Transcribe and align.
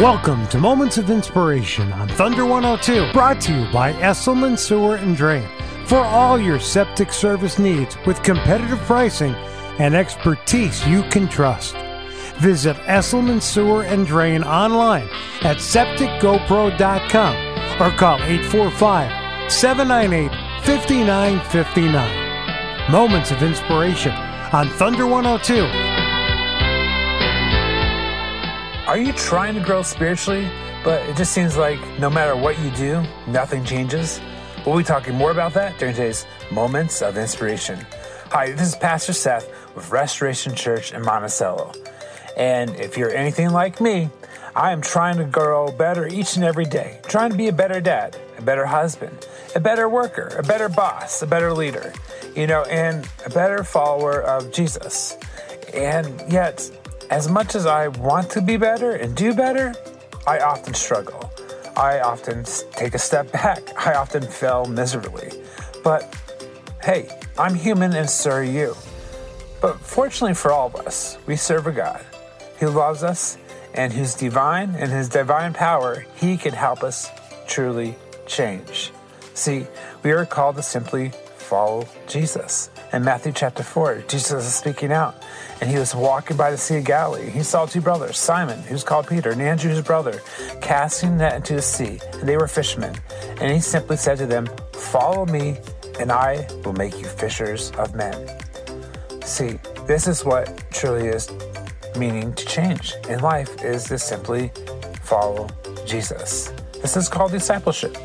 Welcome 0.00 0.46
to 0.48 0.58
Moments 0.58 0.98
of 0.98 1.08
Inspiration 1.08 1.90
on 1.94 2.06
Thunder 2.06 2.44
102, 2.44 3.14
brought 3.14 3.40
to 3.40 3.54
you 3.54 3.72
by 3.72 3.94
Esselman 3.94 4.58
Sewer 4.58 4.96
and 4.96 5.16
Drain. 5.16 5.48
For 5.86 5.96
all 5.96 6.38
your 6.38 6.60
septic 6.60 7.10
service 7.10 7.58
needs 7.58 7.96
with 8.04 8.22
competitive 8.22 8.78
pricing 8.80 9.34
and 9.78 9.94
expertise 9.94 10.86
you 10.86 11.02
can 11.04 11.28
trust. 11.28 11.76
Visit 12.40 12.76
Esselman 12.84 13.40
Sewer 13.40 13.84
and 13.84 14.06
Drain 14.06 14.44
online 14.44 15.08
at 15.40 15.56
septicgopro.com 15.56 17.80
or 17.80 17.90
call 17.96 18.22
845 18.22 19.50
798 19.50 20.30
5959. 20.66 22.92
Moments 22.92 23.30
of 23.30 23.42
Inspiration 23.42 24.12
on 24.12 24.68
Thunder 24.68 25.06
102. 25.06 25.85
Are 28.86 28.96
you 28.96 29.12
trying 29.14 29.56
to 29.56 29.60
grow 29.60 29.82
spiritually, 29.82 30.48
but 30.84 31.02
it 31.08 31.16
just 31.16 31.32
seems 31.32 31.56
like 31.56 31.80
no 31.98 32.08
matter 32.08 32.36
what 32.36 32.56
you 32.60 32.70
do, 32.70 33.02
nothing 33.26 33.64
changes? 33.64 34.20
We'll 34.64 34.78
be 34.78 34.84
talking 34.84 35.16
more 35.16 35.32
about 35.32 35.54
that 35.54 35.76
during 35.76 35.96
today's 35.96 36.24
Moments 36.52 37.02
of 37.02 37.16
Inspiration. 37.18 37.84
Hi, 38.30 38.52
this 38.52 38.68
is 38.68 38.76
Pastor 38.76 39.12
Seth 39.12 39.50
with 39.74 39.90
Restoration 39.90 40.54
Church 40.54 40.92
in 40.92 41.02
Monticello. 41.02 41.72
And 42.36 42.76
if 42.76 42.96
you're 42.96 43.10
anything 43.10 43.50
like 43.50 43.80
me, 43.80 44.08
I 44.54 44.70
am 44.70 44.80
trying 44.82 45.16
to 45.16 45.24
grow 45.24 45.72
better 45.72 46.06
each 46.06 46.36
and 46.36 46.44
every 46.44 46.64
day, 46.64 47.00
trying 47.08 47.32
to 47.32 47.36
be 47.36 47.48
a 47.48 47.52
better 47.52 47.80
dad, 47.80 48.16
a 48.38 48.42
better 48.42 48.66
husband, 48.66 49.26
a 49.56 49.60
better 49.60 49.88
worker, 49.88 50.36
a 50.38 50.44
better 50.44 50.68
boss, 50.68 51.22
a 51.22 51.26
better 51.26 51.52
leader, 51.52 51.92
you 52.36 52.46
know, 52.46 52.62
and 52.62 53.08
a 53.24 53.30
better 53.30 53.64
follower 53.64 54.22
of 54.22 54.52
Jesus. 54.52 55.16
And 55.74 56.22
yet, 56.30 56.70
as 57.10 57.28
much 57.28 57.54
as 57.54 57.66
I 57.66 57.88
want 57.88 58.30
to 58.30 58.40
be 58.40 58.56
better 58.56 58.96
and 58.96 59.14
do 59.16 59.34
better, 59.34 59.74
I 60.26 60.40
often 60.40 60.74
struggle. 60.74 61.30
I 61.76 62.00
often 62.00 62.44
take 62.72 62.94
a 62.94 62.98
step 62.98 63.30
back. 63.42 63.62
I 63.86 63.94
often 63.94 64.22
fail 64.22 64.64
miserably. 64.66 65.30
But 65.84 66.14
hey, 66.82 67.08
I'm 67.38 67.54
human 67.54 67.94
and 67.94 68.08
so 68.08 68.30
are 68.30 68.42
you. 68.42 68.74
But 69.60 69.78
fortunately 69.80 70.34
for 70.34 70.52
all 70.52 70.66
of 70.66 70.76
us, 70.76 71.18
we 71.26 71.36
serve 71.36 71.66
a 71.66 71.72
God 71.72 72.04
who 72.58 72.68
loves 72.68 73.02
us 73.02 73.38
and 73.74 73.92
whose 73.92 74.14
divine 74.14 74.74
and 74.76 74.90
his 74.90 75.08
divine 75.08 75.52
power, 75.52 76.06
he 76.16 76.36
can 76.36 76.54
help 76.54 76.82
us 76.82 77.10
truly 77.46 77.94
change. 78.26 78.92
See, 79.34 79.66
we 80.02 80.12
are 80.12 80.24
called 80.24 80.56
to 80.56 80.62
simply 80.62 81.12
follow 81.46 81.86
Jesus. 82.08 82.70
In 82.92 83.04
Matthew 83.04 83.32
chapter 83.32 83.62
4, 83.62 84.02
Jesus 84.08 84.44
is 84.44 84.54
speaking 84.54 84.90
out, 84.90 85.14
and 85.60 85.70
he 85.70 85.78
was 85.78 85.94
walking 85.94 86.36
by 86.36 86.50
the 86.50 86.58
Sea 86.58 86.78
of 86.78 86.84
Galilee. 86.84 87.30
He 87.30 87.44
saw 87.44 87.66
two 87.66 87.80
brothers, 87.80 88.18
Simon, 88.18 88.60
who's 88.62 88.82
called 88.82 89.06
Peter, 89.06 89.30
and 89.30 89.40
Andrew, 89.40 89.70
his 89.70 89.80
brother, 89.80 90.20
casting 90.60 91.18
net 91.18 91.34
into 91.34 91.54
the 91.54 91.62
sea, 91.62 92.00
and 92.14 92.28
they 92.28 92.36
were 92.36 92.48
fishermen. 92.48 92.96
And 93.40 93.52
he 93.52 93.60
simply 93.60 93.96
said 93.96 94.18
to 94.18 94.26
them, 94.26 94.48
Follow 94.72 95.24
me, 95.26 95.58
and 96.00 96.10
I 96.10 96.48
will 96.64 96.72
make 96.72 96.98
you 96.98 97.06
fishers 97.06 97.70
of 97.72 97.94
men. 97.94 98.28
See, 99.22 99.58
this 99.86 100.08
is 100.08 100.24
what 100.24 100.64
truly 100.72 101.06
is 101.06 101.30
meaning 101.96 102.34
to 102.34 102.44
change 102.44 102.92
in 103.08 103.20
life 103.20 103.62
is 103.62 103.84
to 103.84 103.98
simply 103.98 104.50
follow 105.02 105.48
Jesus. 105.86 106.52
This 106.82 106.96
is 106.96 107.08
called 107.08 107.30
discipleship. 107.30 107.96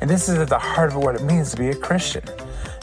And 0.00 0.08
this 0.08 0.28
is 0.28 0.38
at 0.38 0.48
the 0.48 0.58
heart 0.58 0.90
of 0.90 0.96
what 0.96 1.14
it 1.14 1.22
means 1.22 1.50
to 1.50 1.58
be 1.58 1.68
a 1.68 1.74
Christian. 1.74 2.24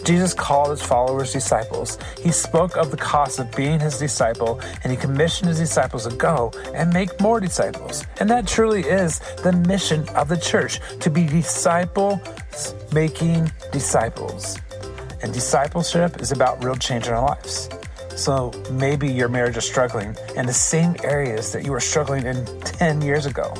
Jesus 0.07 0.33
called 0.33 0.69
his 0.69 0.81
followers 0.81 1.33
disciples. 1.33 1.97
He 2.17 2.31
spoke 2.31 2.77
of 2.77 2.91
the 2.91 2.97
cost 2.97 3.39
of 3.39 3.53
being 3.57 3.77
his 3.77 3.99
disciple, 3.99 4.61
and 4.81 4.89
he 4.89 4.97
commissioned 4.97 5.49
his 5.49 5.59
disciples 5.59 6.07
to 6.07 6.15
go 6.15 6.53
and 6.73 6.93
make 6.93 7.19
more 7.19 7.41
disciples. 7.41 8.05
And 8.21 8.29
that 8.29 8.47
truly 8.47 8.83
is 8.83 9.19
the 9.43 9.51
mission 9.51 10.07
of 10.15 10.29
the 10.29 10.37
church 10.37 10.79
to 11.01 11.09
be 11.09 11.27
disciple 11.27 12.21
making 12.93 13.51
disciples. 13.73 14.57
And 15.21 15.33
discipleship 15.33 16.21
is 16.21 16.31
about 16.31 16.63
real 16.63 16.75
change 16.75 17.07
in 17.07 17.13
our 17.13 17.27
lives. 17.27 17.69
So 18.15 18.53
maybe 18.71 19.09
your 19.09 19.27
marriage 19.27 19.57
is 19.57 19.65
struggling 19.65 20.15
in 20.37 20.45
the 20.45 20.53
same 20.53 20.95
areas 21.03 21.51
that 21.51 21.65
you 21.65 21.73
were 21.73 21.81
struggling 21.81 22.25
in 22.25 22.45
10 22.61 23.01
years 23.01 23.25
ago. 23.25 23.53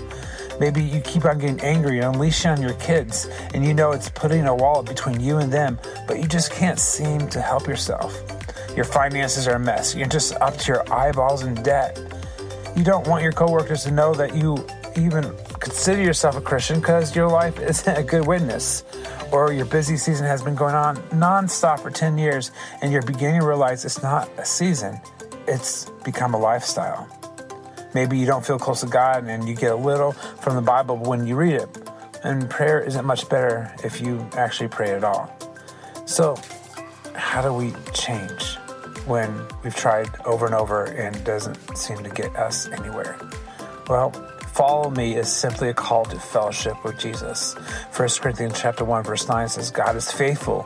Maybe 0.60 0.84
you 0.84 1.02
keep 1.02 1.26
on 1.26 1.38
getting 1.40 1.60
angry 1.62 2.00
and 2.00 2.16
unleashing 2.16 2.52
on 2.52 2.62
your 2.62 2.74
kids, 2.74 3.28
and 3.54 3.64
you 3.66 3.74
know 3.74 3.92
it's 3.92 4.10
putting 4.10 4.46
a 4.48 4.56
wall 4.56 4.84
between 4.84 5.20
you 5.20 5.38
and 5.38 5.52
them, 5.52 5.80
but 6.08 6.20
you 6.20 6.28
just 6.28 6.52
can't 6.52 6.80
seem 6.80 7.28
to 7.30 7.42
help 7.42 7.68
yourself. 7.68 8.20
Your 8.76 8.86
finances 8.86 9.48
are 9.48 9.56
a 9.56 9.60
mess. 9.60 9.96
You're 9.96 10.08
just 10.08 10.34
up 10.36 10.58
to 10.58 10.68
your 10.72 10.94
eyeballs 10.94 11.44
in 11.44 11.56
debt. 11.56 12.00
You 12.76 12.84
don't 12.84 13.08
want 13.08 13.24
your 13.24 13.32
coworkers 13.32 13.84
to 13.86 13.92
know 13.92 14.14
that 14.14 14.36
you 14.36 14.66
even 14.96 15.36
consider 15.60 16.02
yourself 16.02 16.36
a 16.36 16.42
Christian 16.42 16.80
because 16.80 17.16
your 17.16 17.28
life 17.28 17.60
isn't 17.60 17.98
a 17.98 18.04
good 18.04 18.28
witness. 18.28 18.84
Or 19.32 19.52
your 19.52 19.66
busy 19.66 19.98
season 19.98 20.26
has 20.26 20.42
been 20.42 20.56
going 20.56 20.76
on 20.76 20.98
nonstop 21.10 21.80
for 21.80 21.92
10 21.92 22.18
years 22.18 22.52
and 22.82 22.92
you're 22.92 23.02
beginning 23.02 23.42
to 23.42 23.48
realize 23.48 23.84
it's 23.84 24.02
not 24.02 24.30
a 24.38 24.46
season, 24.46 25.00
it's 25.48 25.90
become 26.04 26.34
a 26.34 26.40
lifestyle. 26.40 27.27
Maybe 27.94 28.18
you 28.18 28.26
don't 28.26 28.46
feel 28.46 28.60
close 28.60 28.82
to 28.82 28.88
God 28.88 29.26
and 29.26 29.48
you 29.48 29.56
get 29.56 29.72
a 29.72 29.76
little 29.76 30.12
from 30.12 30.56
the 30.56 30.62
Bible 30.62 30.98
when 30.98 31.26
you 31.26 31.36
read 31.36 31.56
it. 31.56 31.90
And 32.24 32.50
prayer 32.50 32.82
isn't 32.82 33.06
much 33.06 33.30
better 33.30 33.74
if 33.84 34.02
you 34.02 34.28
actually 34.34 34.70
pray 34.70 34.92
at 34.92 35.04
all. 35.04 35.32
So, 36.06 36.38
how 37.16 37.42
do 37.42 37.54
we 37.54 37.74
change 37.94 38.56
when 39.06 39.46
we've 39.64 39.76
tried 39.76 40.10
over 40.26 40.46
and 40.46 40.56
over 40.56 40.86
and 40.86 41.24
doesn't 41.24 41.78
seem 41.78 42.04
to 42.04 42.10
get 42.10 42.36
us 42.36 42.68
anywhere? 42.68 43.18
Well, 43.88 44.12
follow 44.54 44.90
me 44.90 45.16
is 45.16 45.32
simply 45.32 45.70
a 45.70 45.74
call 45.74 46.06
to 46.06 46.20
fellowship 46.20 46.84
with 46.84 46.98
Jesus. 46.98 47.56
1 47.96 48.10
Corinthians 48.20 48.60
chapter 48.60 48.84
1 48.84 49.04
verse 49.04 49.28
9 49.28 49.48
says 49.50 49.72
God 49.72 49.96
is 49.96 50.12
faithful 50.12 50.64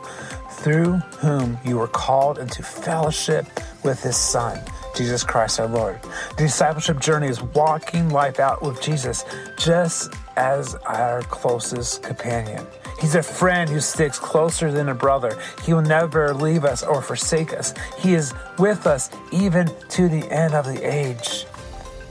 through 0.50 0.94
whom 1.20 1.58
you 1.64 1.78
were 1.78 1.88
called 1.88 2.38
into 2.38 2.62
fellowship 2.62 3.46
with 3.84 4.02
his 4.02 4.16
son 4.16 4.60
Jesus 4.94 5.24
Christ 5.24 5.60
our 5.60 5.68
Lord. 5.68 6.00
The 6.36 6.44
discipleship 6.44 7.00
journey 7.00 7.28
is 7.28 7.42
walking 7.42 8.10
life 8.10 8.40
out 8.40 8.62
with 8.62 8.80
Jesus 8.80 9.24
just 9.58 10.12
as 10.36 10.74
our 10.86 11.22
closest 11.22 12.02
companion. 12.02 12.66
He's 13.00 13.14
a 13.14 13.22
friend 13.22 13.68
who 13.68 13.80
sticks 13.80 14.18
closer 14.18 14.70
than 14.70 14.88
a 14.88 14.94
brother. 14.94 15.36
He 15.64 15.74
will 15.74 15.82
never 15.82 16.32
leave 16.34 16.64
us 16.64 16.82
or 16.82 17.02
forsake 17.02 17.52
us. 17.52 17.74
He 17.98 18.14
is 18.14 18.32
with 18.58 18.86
us 18.86 19.10
even 19.32 19.70
to 19.90 20.08
the 20.08 20.30
end 20.30 20.54
of 20.54 20.66
the 20.66 20.82
age. 20.82 21.46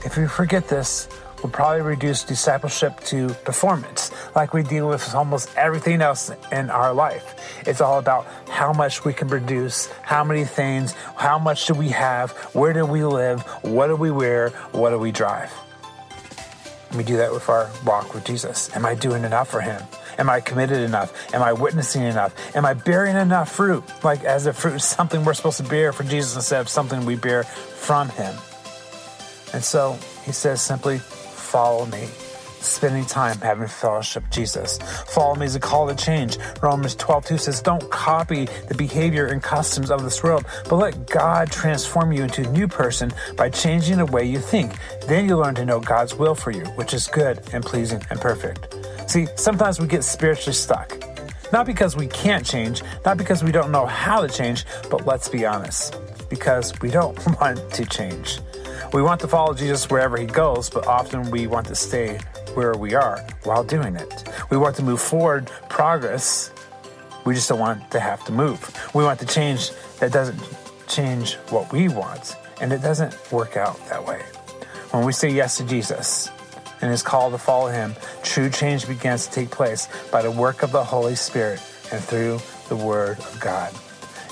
If 0.03 0.17
we 0.17 0.27
forget 0.27 0.67
this, 0.67 1.07
will 1.41 1.49
probably 1.49 1.81
reduce 1.81 2.23
discipleship 2.23 2.99
to 3.05 3.29
performance, 3.45 4.11
like 4.35 4.53
we 4.53 4.63
deal 4.63 4.87
with 4.87 5.13
almost 5.15 5.49
everything 5.57 6.01
else 6.01 6.31
in 6.51 6.69
our 6.69 6.93
life. 6.93 7.35
It's 7.67 7.81
all 7.81 7.99
about 7.99 8.27
how 8.49 8.73
much 8.73 9.05
we 9.05 9.13
can 9.13 9.27
produce, 9.27 9.87
how 10.01 10.23
many 10.23 10.45
things, 10.45 10.93
how 11.15 11.39
much 11.39 11.65
do 11.67 11.73
we 11.73 11.89
have, 11.89 12.31
where 12.53 12.73
do 12.73 12.85
we 12.85 13.03
live, 13.03 13.41
what 13.63 13.87
do 13.87 13.95
we 13.95 14.11
wear, 14.11 14.49
what 14.71 14.91
do 14.91 14.97
we 14.97 15.11
drive. 15.11 15.51
We 16.95 17.03
do 17.03 17.17
that 17.17 17.31
with 17.31 17.47
our 17.47 17.69
walk 17.85 18.13
with 18.13 18.25
Jesus. 18.25 18.69
Am 18.75 18.85
I 18.85 18.95
doing 18.95 19.23
enough 19.23 19.49
for 19.49 19.61
Him? 19.61 19.81
Am 20.17 20.29
I 20.29 20.41
committed 20.41 20.79
enough? 20.79 21.33
Am 21.33 21.41
I 21.41 21.53
witnessing 21.53 22.03
enough? 22.03 22.33
Am 22.53 22.65
I 22.65 22.73
bearing 22.73 23.15
enough 23.15 23.49
fruit? 23.49 23.83
Like 24.03 24.25
as 24.25 24.45
if 24.45 24.57
fruit 24.57 24.75
is 24.75 24.83
something 24.83 25.23
we're 25.23 25.33
supposed 25.33 25.57
to 25.57 25.63
bear 25.63 25.93
for 25.93 26.03
Jesus 26.03 26.35
instead 26.35 26.59
of 26.59 26.67
something 26.67 27.05
we 27.05 27.15
bear 27.15 27.43
from 27.43 28.09
Him. 28.09 28.35
And 29.53 29.63
so 29.63 29.97
He 30.25 30.33
says 30.33 30.61
simply, 30.61 30.99
follow 31.51 31.85
me. 31.87 32.07
Spending 32.61 33.05
time 33.05 33.37
having 33.39 33.67
fellowship 33.67 34.23
Jesus. 34.31 34.77
Follow 35.07 35.35
me 35.35 35.45
is 35.45 35.55
a 35.55 35.59
call 35.59 35.85
to 35.89 35.95
change. 35.95 36.37
Romans 36.61 36.95
12 36.95 37.25
2 37.25 37.37
says, 37.37 37.61
Don't 37.61 37.91
copy 37.91 38.45
the 38.69 38.75
behavior 38.75 39.25
and 39.25 39.43
customs 39.43 39.91
of 39.91 40.01
this 40.03 40.23
world, 40.23 40.45
but 40.69 40.77
let 40.77 41.07
God 41.07 41.51
transform 41.51 42.13
you 42.13 42.23
into 42.23 42.47
a 42.47 42.51
new 42.51 42.69
person 42.69 43.11
by 43.35 43.49
changing 43.49 43.97
the 43.97 44.05
way 44.05 44.23
you 44.23 44.39
think. 44.39 44.71
Then 45.07 45.27
you 45.27 45.35
learn 45.35 45.55
to 45.55 45.65
know 45.65 45.81
God's 45.81 46.15
will 46.15 46.35
for 46.35 46.51
you, 46.51 46.63
which 46.77 46.93
is 46.93 47.07
good 47.07 47.41
and 47.51 47.65
pleasing 47.65 48.01
and 48.09 48.21
perfect. 48.21 48.73
See, 49.09 49.27
sometimes 49.35 49.77
we 49.77 49.87
get 49.87 50.05
spiritually 50.05 50.53
stuck. 50.53 50.97
Not 51.51 51.65
because 51.65 51.97
we 51.97 52.07
can't 52.07 52.45
change, 52.45 52.81
not 53.05 53.17
because 53.17 53.43
we 53.43 53.51
don't 53.51 53.71
know 53.71 53.85
how 53.87 54.25
to 54.25 54.29
change, 54.29 54.65
but 54.89 55.05
let's 55.05 55.27
be 55.27 55.45
honest, 55.45 55.97
because 56.29 56.71
we 56.79 56.89
don't 56.89 57.17
want 57.41 57.59
to 57.73 57.85
change. 57.85 58.39
We 58.93 59.01
want 59.01 59.21
to 59.21 59.27
follow 59.29 59.53
Jesus 59.53 59.89
wherever 59.89 60.17
he 60.17 60.25
goes, 60.25 60.69
but 60.69 60.85
often 60.85 61.31
we 61.31 61.47
want 61.47 61.67
to 61.67 61.75
stay 61.75 62.19
where 62.55 62.73
we 62.73 62.93
are 62.93 63.25
while 63.43 63.63
doing 63.63 63.95
it. 63.95 64.27
We 64.49 64.57
want 64.57 64.75
to 64.77 64.83
move 64.83 65.01
forward, 65.01 65.49
progress. 65.69 66.51
We 67.23 67.33
just 67.33 67.47
don't 67.47 67.59
want 67.59 67.89
to 67.91 68.01
have 68.01 68.25
to 68.25 68.33
move. 68.33 68.59
We 68.93 69.05
want 69.05 69.21
to 69.21 69.25
change 69.25 69.71
that 69.99 70.11
doesn't 70.11 70.41
change 70.89 71.35
what 71.51 71.71
we 71.71 71.87
want, 71.87 72.35
and 72.59 72.73
it 72.73 72.81
doesn't 72.81 73.31
work 73.31 73.55
out 73.55 73.77
that 73.87 74.05
way. 74.05 74.23
When 74.91 75.05
we 75.05 75.13
say 75.13 75.29
yes 75.29 75.55
to 75.57 75.63
Jesus 75.63 76.29
and 76.81 76.91
his 76.91 77.01
call 77.01 77.31
to 77.31 77.37
follow 77.37 77.69
him, 77.69 77.95
true 78.23 78.49
change 78.49 78.87
begins 78.87 79.25
to 79.27 79.31
take 79.31 79.51
place 79.51 79.87
by 80.11 80.21
the 80.21 80.31
work 80.31 80.63
of 80.63 80.73
the 80.73 80.83
Holy 80.83 81.15
Spirit 81.15 81.61
and 81.93 82.03
through 82.03 82.39
the 82.67 82.75
Word 82.75 83.19
of 83.19 83.39
God. 83.39 83.73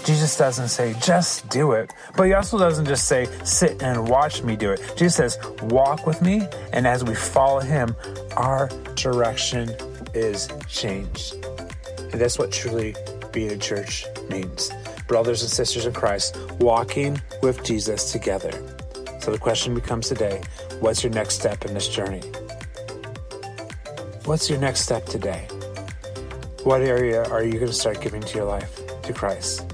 Jesus 0.06 0.38
doesn't 0.38 0.70
say, 0.70 0.96
just 1.02 1.48
do 1.50 1.74
it. 1.74 1.94
But 2.16 2.24
he 2.24 2.34
also 2.34 2.58
doesn't 2.58 2.86
just 2.86 3.08
say, 3.08 3.28
sit 3.44 3.82
and 3.84 4.08
watch 4.08 4.44
me 4.44 4.56
do 4.56 4.72
it. 4.72 4.82
Jesus 4.96 5.16
says, 5.16 5.40
walk 5.64 6.08
with 6.08 6.22
me. 6.22 6.48
And 6.74 6.88
as 6.88 7.04
we 7.04 7.16
follow 7.16 7.60
him, 7.60 7.96
our 8.38 8.70
direction 8.96 9.76
is 10.14 10.48
changed. 10.68 11.34
And 12.12 12.14
that's 12.14 12.40
what 12.40 12.52
truly 12.52 12.96
being 13.32 13.52
a 13.52 13.58
church 13.58 14.06
means. 14.30 14.72
Brothers 15.08 15.42
and 15.42 15.52
sisters 15.52 15.86
in 15.86 15.94
Christ, 15.94 16.38
walking 16.60 17.22
with 17.42 17.64
Jesus 17.64 18.12
together. 18.12 18.52
So 19.20 19.32
the 19.32 19.40
question 19.40 19.76
becomes 19.76 20.08
today 20.08 20.42
what's 20.80 21.04
your 21.04 21.12
next 21.12 21.36
step 21.36 21.66
in 21.66 21.74
this 21.74 21.88
journey? 21.88 22.22
What's 24.26 24.50
your 24.50 24.60
next 24.60 24.82
step 24.82 25.06
today? 25.06 25.48
What 26.64 26.82
area 26.82 27.24
are 27.26 27.44
you 27.44 27.54
going 27.54 27.68
to 27.68 27.74
start 27.74 28.02
giving 28.02 28.22
to 28.22 28.36
your 28.38 28.46
life 28.46 28.80
to 29.04 29.14
Christ 29.14 29.74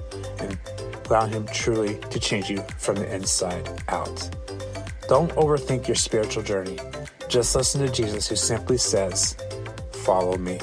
allowing 1.09 1.31
Him 1.31 1.47
truly 1.47 1.99
to 2.09 2.19
change 2.19 2.49
you 2.49 2.61
from 2.77 2.95
the 2.95 3.13
inside 3.13 3.83
out? 3.87 4.29
Don't 5.07 5.31
overthink 5.31 5.87
your 5.87 5.95
spiritual 5.95 6.43
journey. 6.43 6.79
Just 7.27 7.55
listen 7.55 7.81
to 7.81 7.91
Jesus, 7.91 8.27
who 8.27 8.35
simply 8.35 8.77
says, 8.77 9.35
Follow 9.91 10.37
me. 10.37 10.59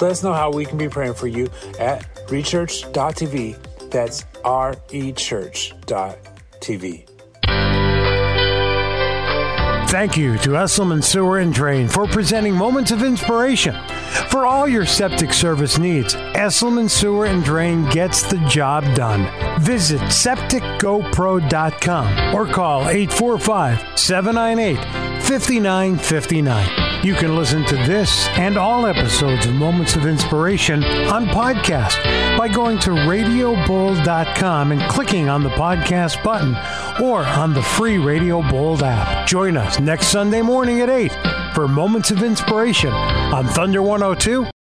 Let 0.00 0.10
us 0.10 0.22
know 0.22 0.32
how 0.32 0.52
we 0.52 0.64
can 0.64 0.78
be 0.78 0.88
praying 0.88 1.14
for 1.14 1.26
you 1.26 1.50
at 1.78 2.02
rechurch.tv. 2.26 3.90
That's 3.90 4.24
R 4.44 4.76
E 4.90 5.12
Church.tv. 5.12 7.15
Thank 9.96 10.18
you 10.18 10.36
to 10.40 10.50
Esselman 10.50 11.02
Sewer 11.02 11.38
and 11.38 11.54
Drain 11.54 11.88
for 11.88 12.06
presenting 12.06 12.52
Moments 12.52 12.90
of 12.90 13.02
Inspiration. 13.02 13.74
For 14.28 14.44
all 14.44 14.68
your 14.68 14.84
septic 14.84 15.32
service 15.32 15.78
needs, 15.78 16.14
Esselman 16.14 16.90
Sewer 16.90 17.24
and 17.24 17.42
Drain 17.42 17.88
gets 17.88 18.22
the 18.22 18.36
job 18.46 18.84
done. 18.94 19.26
Visit 19.58 20.02
septicgopro.com 20.02 22.34
or 22.34 22.46
call 22.46 22.90
845 22.90 23.98
798 23.98 24.76
5959. 25.22 26.85
You 27.02 27.14
can 27.14 27.36
listen 27.36 27.64
to 27.66 27.76
this 27.76 28.26
and 28.30 28.56
all 28.56 28.86
episodes 28.86 29.46
of 29.46 29.54
Moments 29.54 29.94
of 29.96 30.06
Inspiration 30.06 30.82
on 30.84 31.26
podcast 31.26 32.02
by 32.36 32.48
going 32.48 32.78
to 32.80 32.92
radiobold.com 32.92 34.72
and 34.72 34.82
clicking 34.90 35.28
on 35.28 35.42
the 35.42 35.50
podcast 35.50 36.22
button 36.24 36.56
or 37.04 37.24
on 37.24 37.54
the 37.54 37.62
free 37.62 37.98
Radio 37.98 38.42
Bold 38.48 38.82
app. 38.82 39.26
Join 39.28 39.56
us 39.56 39.78
next 39.78 40.08
Sunday 40.08 40.42
morning 40.42 40.80
at 40.80 40.90
8 40.90 41.12
for 41.54 41.68
Moments 41.68 42.10
of 42.10 42.22
Inspiration 42.22 42.92
on 42.92 43.46
Thunder 43.46 43.82
102 43.82 44.55